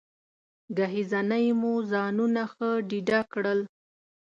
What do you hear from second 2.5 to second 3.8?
ښه ډېډه کړل.